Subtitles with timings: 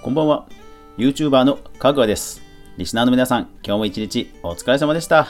[0.00, 0.46] こんばんは。
[0.96, 2.40] YouTuber のかぐわです。
[2.76, 5.26] リスナーの皆さん、今日も一日お疲れ様でした。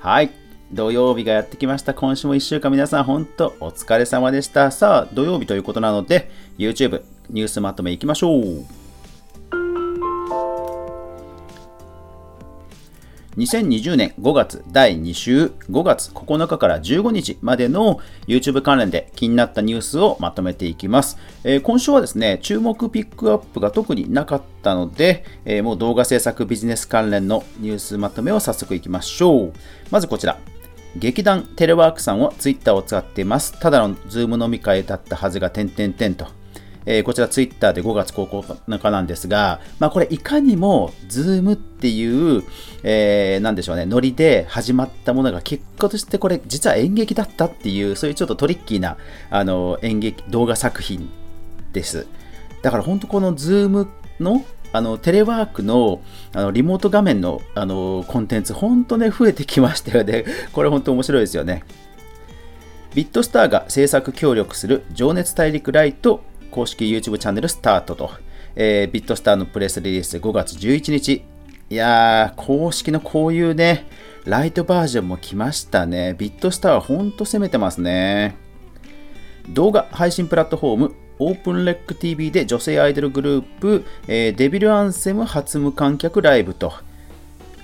[0.00, 0.32] はい。
[0.72, 1.94] 土曜日がやってきました。
[1.94, 4.72] 今週も1週間皆さん、本当お疲れ様でした。
[4.72, 6.28] さあ、土曜日ということなので、
[6.58, 8.79] YouTube ニュースまとめいきましょう。
[13.36, 21.16] 2020年5月第2週5月9日から15日までの YouTube 関連で気になったニュースをまとめていきます。
[21.44, 29.52] えー今週はですね、注目ピックアップが特になかったので、えーもう動画制作ビジネス関連のニュースまとめを早速いきましょう。
[29.90, 30.38] まずこちら。
[30.96, 33.58] 劇団テレワークさんは Twitter を使っています。
[33.60, 36.39] ただの Zoom 飲み会だったはずが点々点と。
[36.86, 42.42] えーこちらツイッターで5月9日なんですが、まあ、これいかにも Zoom っていう、
[42.82, 48.96] えーなんでしょうね、ノリで始まったものが結果としてこれ実は演劇だったっていう、そういうちょっとトリッキーな
[49.30, 51.10] あの演劇動画作品
[51.72, 52.06] です。
[52.62, 56.00] だから本当この Zoom のあのテレワークの
[56.32, 60.24] あのリモート画面のあのコンテンツ、本当ね、増えてきましたよね。
[60.52, 61.64] これ本当面白いですよね。
[62.94, 68.10] ビットスターが制作協力する情熱大陸ライト公式 YouTube チャンネルスタートと、
[68.56, 71.24] えービットスターのプレスリリース5月11日。
[71.70, 73.86] いやー、公式のこういうね、
[74.24, 76.14] ライトバージョンも来ましたね。
[76.18, 78.36] ビットスターはほんと攻めてますね。
[79.48, 86.72] 動画配信プラットフォームオープンレック TV で女性アイドルグループ、えーデビルアンセム初無観客ライブと、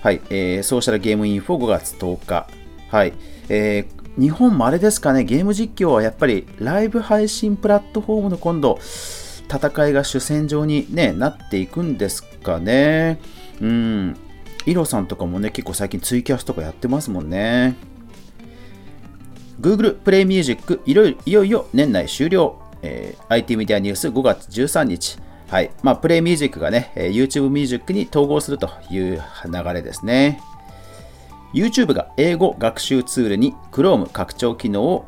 [0.01, 2.47] はい、えーソーシャルゲームインフォ5月10日。
[2.91, 3.13] はい、
[3.49, 13.21] えー日本もあれですかね、ゲーム実況はやっぱりライブ配信プラットフォームの今度、戦いが主戦場に、ね、なっていくんですかね。
[13.61, 14.17] うん。
[14.65, 17.77] イロさんとかもね、結構最近ツイキャスとかやってますもんね。
[19.61, 30.41] Google プレイミュージックいろいよいよ年内終了、えー IT メディアニュース5月13日、はいまあ、プレイミュージックがね、え YouTube ミュージックに統合するという流れですね。
[31.55, 35.07] YouTube が英語学習ツールに Chrome 拡張機能を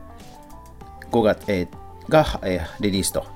[1.10, 3.26] 5月、えーが、えーリリースと、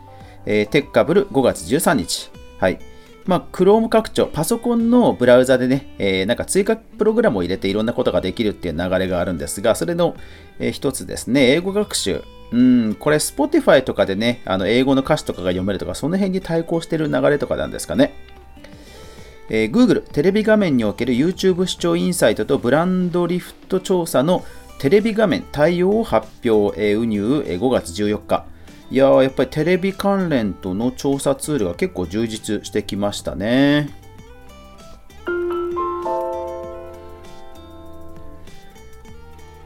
[0.46, 2.30] えーテッカブル5月13日。
[2.58, 2.78] はい。
[3.24, 10.16] まあ、Chrome 拡張、パソコンのブラウザでね、えーなんか追加プログラムを入れていろんなことができるっていう流れがあるんですが、それの、
[10.58, 12.22] えー一つですね、英語学習。
[12.52, 18.12] うん、これ Spotify とかでね、あの英語の歌詞とかが読めるとか、その辺に対抗している流れとかなんですかね。
[19.54, 24.44] えー Google テレビ画面における YouTube 視聴インサイトとブランドリフト調査の
[24.78, 28.46] テレビ画面対応を発表、えー運入、えー5月14日。
[28.90, 33.90] いやー、やっぱりテレビ関連との調査ツールが結構充実してきましたね。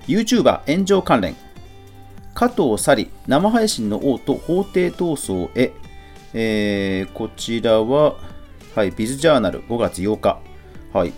[0.09, 1.37] YouTuber 炎上関連
[2.35, 5.73] 加藤紗里生配信の王と法廷闘争へ、
[6.35, 8.17] えーこちらは、
[8.77, 10.39] はい、ビズジャーナル5月8日。
[10.93, 11.13] はい。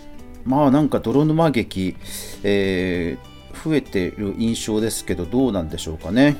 [0.45, 1.95] まあなんか泥沼劇、
[2.43, 3.29] えー
[3.61, 6.37] 増えてる印象ですけど、どうなんでしょうかね。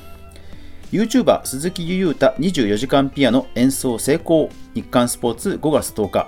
[0.91, 6.27] YouTuber 鈴木ゆうた24時間ピアノ演奏成功日刊スポーツ5月10日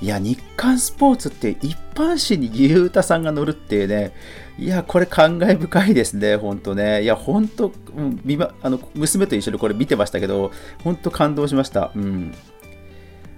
[0.00, 4.12] いや日刊スポーツって一般紙にゆうたさんが乗るっていうね
[4.58, 10.50] いやこれ感慨深いですね本当ねいや本当、うん、見まあの娘と一緒にこれ見てましたけど
[10.82, 12.34] 本当感動しましたうん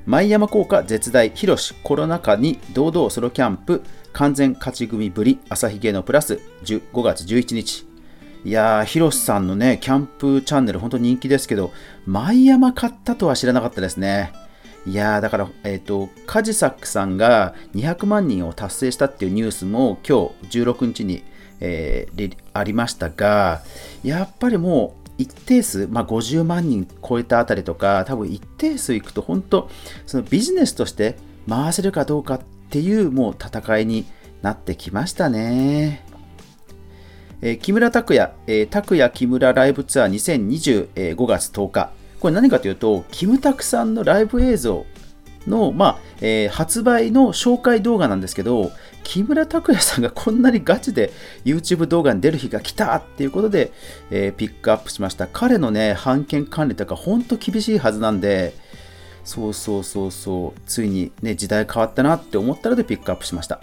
[0.07, 1.31] 舞山効果絶大。
[1.31, 3.83] 広しコロナ禍に堂々ソロキャンプ。
[4.13, 5.39] 完全勝ち組ぶり。
[5.49, 6.41] 朝日芸能プラス。
[6.63, 7.87] 5月11日。
[8.45, 11.73] いやー、ヒロシさんのね、キャンプチャンネル、本当人気ですけど、
[12.05, 14.35] 舞山買ったとは知らなかったですね。
[14.87, 21.25] いやー、だから、えっ、と、カジサックさんが200万人を達成したっていうニュースも今日16日に、
[21.61, 23.63] えーありましたが、
[24.03, 29.69] やっぱりもう一定数、まあ、50万人超えたあたりとか、多分一定数いくと、本当、
[30.07, 31.17] そのビジネスとして
[31.49, 34.07] 回せるかどうかっていうもう戦いに
[34.43, 36.05] なってきましたね。
[37.41, 41.91] えー木村拓哉、えー拓哉木村ライブツアー2020、えー5月10日。
[42.19, 44.87] これ何かというと、キムタクさんのライブ映像
[45.47, 48.73] の、まあえー発売の紹介動画なんですけど、
[49.05, 51.13] 木村拓哉さんがこんなにガチで
[51.45, 53.71] YouTube 動画に出る日が来たっていうことで、
[54.11, 55.29] えーピックアップしました。
[55.29, 58.55] 彼のね、版権管理とか本当厳しいはずなんで、
[59.25, 63.61] そうそうそうそう、ついにね、時代変わったなって思ったのでピックアップしました。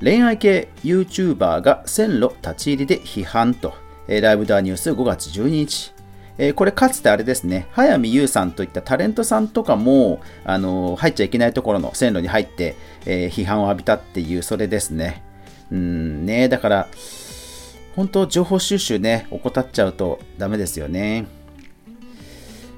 [0.00, 3.74] 恋愛系 YouTuber が線路立ち入りで批判と、
[4.06, 5.93] えーライブダーニュース5月12日。
[6.36, 12.76] えーこれかつてあれですね、早見優さんといったタレントさんとかも、あのー入っちゃいけないところの線路に入って、
[13.06, 15.22] えー批判を浴びたっていう、それですね。
[15.70, 16.88] うんね、だから、
[17.96, 21.26] 本当情報収集ね、怠っちゃうとダメですよね。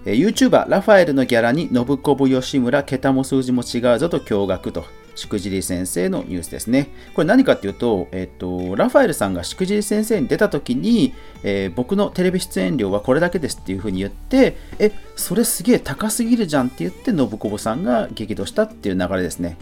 [0.04, 4.84] えー、YouTuber ラファエルのギャラに信子吉村、桁も数字も違うぞと驚愕と。
[5.16, 6.88] しくじり先生のニュースですね。
[7.14, 19.56] これ何かっていうと、えっと、ラファエルさんがしくじり先生に出た時に、えー、僕のテレビ出演料はこれだけですっていうふうに言って、え、それすげえ高すぎるじゃんって言って、信子さんが激怒したっていう流れですね。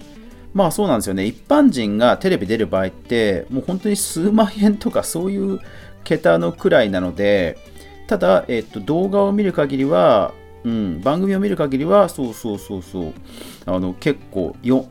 [0.53, 1.27] まあそうなんですよね。
[1.27, 5.61] 一般人がテレビ出る場合って、もう本当に数万円とかそういう
[6.05, 7.59] 桁のくらいなので、
[8.07, 13.13] ただ、えっと、動画を見る限りは、うん、番組を見る限りは、そうそうそうそう、
[13.67, 14.87] あの結構よ、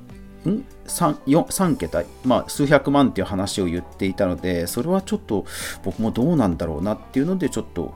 [0.50, 5.46] ん？3, 4 3桁、まあ、数百万っていう話を言っていたので、それはちょっと
[5.84, 7.94] 僕もどうなんだろうなっていうので、ちょっと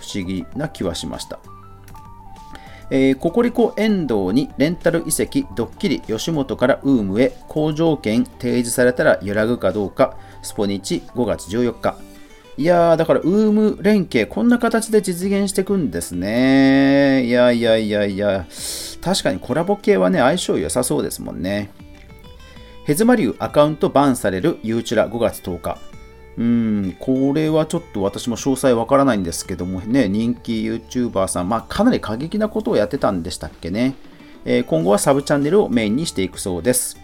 [0.00, 1.38] 不思議な気はしました。
[2.90, 11.98] えー、ココリコ遠藤にレンタル移籍、ドッキリ、吉本からウームへ、好条件提示されたら揺らぐかどうか、スポニチ5月14日。
[12.56, 17.24] いやー、だからウーム連携、こんな形で実現していくんですね。
[17.26, 18.46] いやいやいやいや、
[19.02, 21.70] 確かにコラボ系はね、相性良さそうですもんね。
[22.88, 25.78] ヘズマリュアカウントバンされるユーチュラ5月10日。
[26.38, 33.94] うん、これはちょっと私も詳細わからないんですけどもね、人気 YouTuber さん、まあ、かなり過激なことをやってたんでしたっけね。
[34.46, 36.98] えー、今後はサブチャンネルをメインにしていくそうです。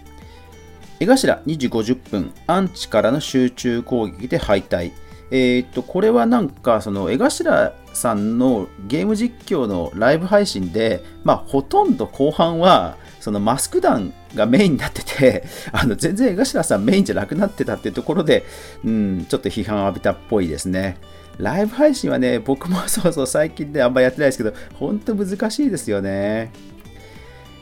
[1.01, 4.91] 江頭2時50分、アンチからの集中攻撃で敗退。
[5.31, 18.45] えー、っと、これはなんか、その江頭さんのゲーム実況のライブ配信で、まあ、ほとんど後半は、そのマスク団がメインになってて、 あの全然江頭さんメインじゃなくなってたっていうところで、
[18.85, 20.99] うん、ちょっと批判を浴びたっぽいですね。
[21.39, 26.53] ライブ配信はね、僕も そうそう最近であんまやってないですけど、本当難しいですよね。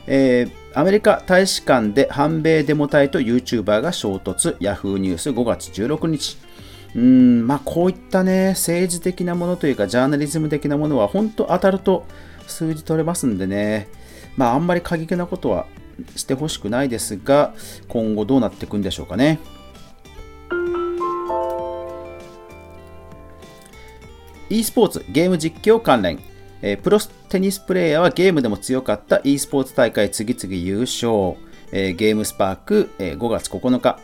[0.05, 6.37] えー、アメリカ大使館で反米デモ隊と YouTuber が衝突、Yahoo ニュース5月16日。
[6.93, 12.05] うん、まあこういったね、政治的なものというか、ジャーナリズム的なものは本当当たると
[12.47, 13.87] 数字取れますんでね、
[14.37, 15.67] まあ、あんまり過激なことは
[16.15, 17.53] してほしくないですが、
[17.87, 19.39] 今後どうなっていくんでしょうかね。
[24.49, 26.19] e スポーツゲーム実況関連、
[26.61, 26.99] えー、プロ
[27.29, 31.37] テニスプレーヤーはゲームでも強かった e スポーツ大会次々優勝、
[31.71, 33.99] えー、ゲームスパーク、えー、5月9日、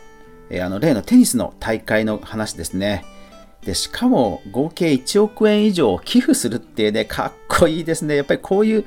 [0.50, 3.04] えー、あの例のテニスの大会の話ですね。
[3.64, 8.16] でしかも合計1億円以上寄付するっていうね、かっこいいですね。
[8.16, 8.84] やっぱりこういう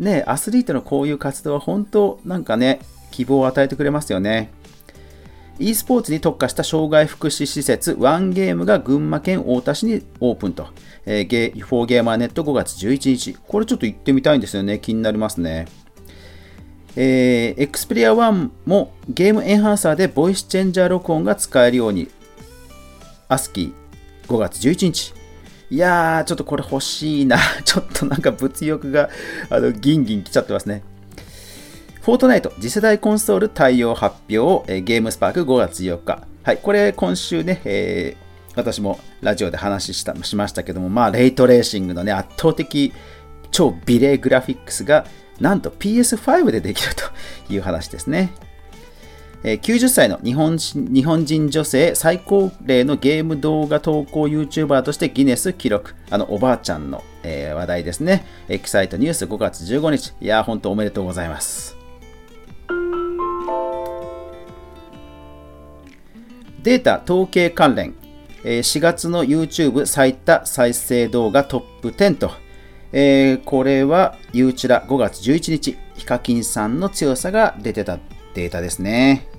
[0.00, 2.80] ね、アスリートのこういう活動は本当なんかね、
[3.10, 4.50] 希望を与えてくれますよね。
[5.58, 10.68] e スポーツに特化した障害福祉施設ワンゲームが群馬県太田市にオープンと、
[11.04, 13.36] えー、ゲフォーゲーマーネット5月11日。
[13.46, 14.78] これちょっと行ってみたいんですよね。
[14.78, 15.66] 気になりますね。
[16.96, 22.08] えー、X プレイヤー1もゲームエンハンサーでボイスチェンジャー録音が使えるように、
[23.28, 25.19] アスキー5月11日。
[25.70, 27.38] いやー、ちょっとこれ欲しいな。
[27.64, 29.08] ちょっとなんか物欲が
[29.48, 30.82] あのギンギン来ちゃってますね。
[32.02, 36.22] フォートナイト次世代コンソール対応発表、えゲームスパーク5月4日。
[36.42, 42.92] はい、これ今週ね、えー、私もラジオで話したしましたけども、まあ、レイトレーシングのね、圧倒的
[43.50, 45.04] 超美麗グラフィックスが
[45.38, 47.04] なんと PS5 でできると
[47.52, 48.32] いう話ですね。
[49.42, 55.94] 90歳の日本日本人女性最高齢のゲーム動画投稿 YouTuber としてギネス記録。
[56.10, 58.26] あの、おばあちゃんの、えー、話題ですね。
[58.48, 60.12] エキサイトニュース5月15日。
[60.20, 61.74] いやー、本当おめでとうございます。
[66.62, 67.94] データ統計関連。
[68.44, 72.30] 4月の YouTube 最多再生動画トップ10と。
[72.92, 77.98] えー、これは、ユーチュラ5月11日、ヒカキンさんの強さが出てた
[78.34, 79.29] データですね。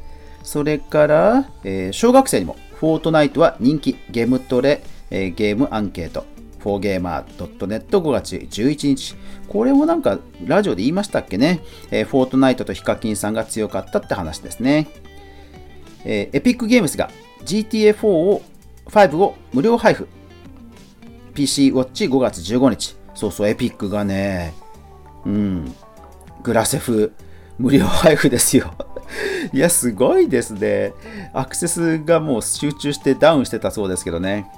[0.44, 6.26] それから、えー、小学生にも、フォートナイトは人気、ゲームトレ、えー、ゲームアンケート、
[6.60, 9.16] フォーゲーマー .net5 月11日。
[9.48, 11.62] これもなんかラジオで言いましたっけね？
[11.92, 14.88] えー、フォートナイトとヒカキンさんが強かったって話ですね。
[16.06, 17.12] えー、エピックゲームズが
[17.46, 18.42] GTA4 を
[18.88, 20.08] 5を無料配布。
[21.34, 22.96] PC ウォッチ5月15日。
[23.14, 24.54] そうそう、エピックがね、
[25.26, 25.76] うん、
[26.44, 27.12] グラセフ
[27.58, 28.74] 無料配布ですよ
[29.54, 30.94] いや、すごいですね。
[31.34, 34.50] アクセスがもう集中してダウンしてたそうですけどね。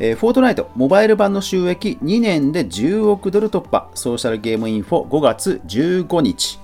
[0.00, 3.90] えー、フォートナイト、モバイル版の収益2年で10億ドル突破。
[3.94, 6.58] ソーシャルゲームインフォ5月15日。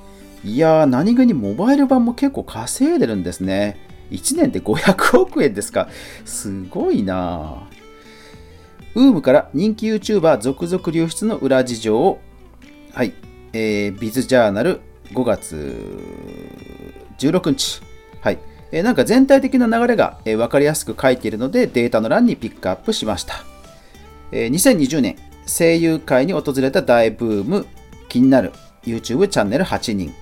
[0.44, 3.76] いやー、何気にモバイル版も結構稼いでるんですね。
[4.10, 5.88] 1年で500億円ですか。
[6.24, 7.68] すごいな
[8.94, 12.20] ウームから人気 YouTuber 続々流出の裏事情を、
[12.92, 13.12] はい、
[13.52, 14.80] えー、ビズジャーナル
[15.12, 15.98] 5月
[17.18, 17.82] 16日。
[18.20, 18.38] はい。
[18.70, 23.44] えなんか全体的な流れが、え分かりやすく書いているのでデータの欄にピックアップしました。
[24.30, 27.66] え2020年声優界に訪れた大ブーム、
[28.08, 28.52] 気になる
[28.84, 30.14] YouTube チャンネル8人、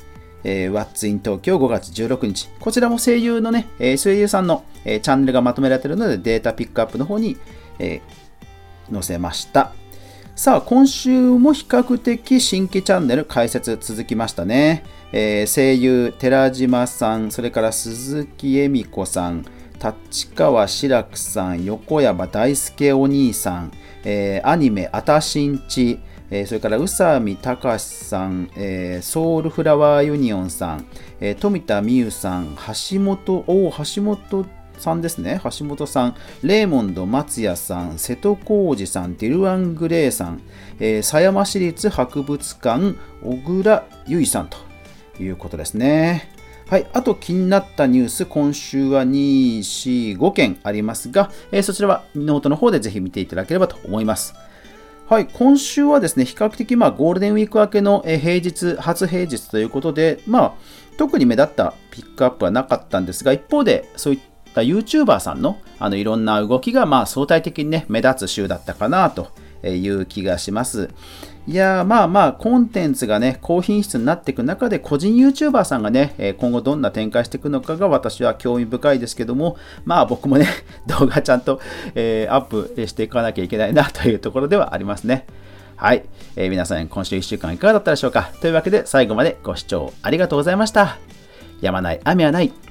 [0.45, 2.49] えー、What's in 東京5月16日。
[2.61, 7.37] こちらも声優のね、え、声優さんの、え、チャンネルがまとめられているので、データピックアップの方に、
[7.81, 8.01] え、
[8.93, 9.73] 載せました。
[10.39, 14.85] さあ、今週も比較的新規チャンネル開設続きましたね。
[15.11, 19.47] えー、声優、寺島さん、それから鈴木恵美子さん、
[19.83, 23.73] 立川志らくさん、横山大輔お兄さん、
[24.05, 26.01] えー、アニメ、あたしんち、
[26.31, 30.85] えー、それから宇佐美隆さん、えー、ソウルフラワーユニオンさん、
[31.19, 32.59] えー、富田美優さん、
[32.91, 34.45] 橋本、お橋本
[34.79, 35.41] さんですね。
[35.45, 40.41] 橋本さん、レーモンド松屋さん、瀬戸康史さん、 DIR EN GREY さん、
[40.79, 44.59] えー、狭山市立博物館、小倉唯さんと
[45.23, 46.31] いうことですね。
[46.69, 46.87] はい。
[46.93, 54.35] あと気になったニュース、今週は2、4、5件ありますが、えー、そちらはノートの方でぜひ見ていただければと思います。
[55.09, 60.55] はい、今週はですね、比較的まあゴールデンウィーク明けの平日、初平日ということで、まあ、
[60.97, 69.29] 特に目立ったピックアップはなかったんですが、一方でそういった YouTuber さんのあのいろんな動きがまあ相対的にね、目立つ週だったかなと
[69.65, 70.91] いう気がします。
[71.49, 80.49] いやまあまあ、コンテンツがね、高品質になっていく中で、個人 YouTuber さんがね、今後どんな展開していくのかが私は興味深いですけども、まあ僕もね、
[80.87, 81.61] 動画ちゃんと、
[81.95, 85.25] えー、アップしていかなきゃいけないなというところではありますね。
[85.77, 88.31] はい、えー、皆さん今週1週間いかがだったでしょうか？
[88.41, 90.99] というわけで最後までご視聴ありがとうございました。
[91.61, 92.66] やまない雨はない。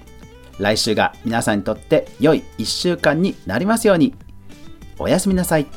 [0.59, 4.13] 来週が皆さんにとって良い1週間になりますように。
[4.97, 5.67] おやすみなさい。